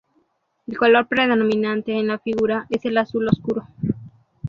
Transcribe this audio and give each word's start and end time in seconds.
El 0.65 0.79
color 0.79 1.07
predominante 1.07 1.91
en 1.91 2.07
la 2.07 2.17
figura 2.17 2.65
es 2.71 2.85
el 2.85 2.97
azul 2.97 3.27
obscuro. 3.27 3.67